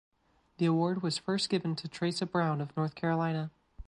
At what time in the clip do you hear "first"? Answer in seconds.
1.19-1.47